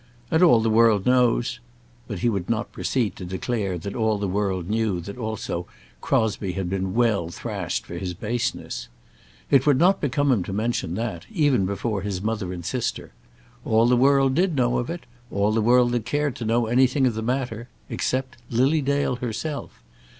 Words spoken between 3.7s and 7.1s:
that all the world knew also that Crosbie had been